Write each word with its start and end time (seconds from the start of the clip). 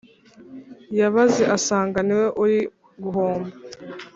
yabaze 0.99 1.43
asanga 1.55 1.99
niwe 2.07 2.27
uri 2.43 2.59
guhomba 3.03 3.51